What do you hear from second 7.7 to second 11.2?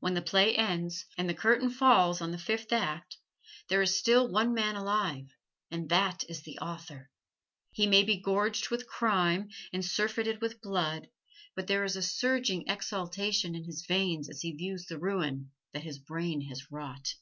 He may be gorged with crime and surfeited with blood,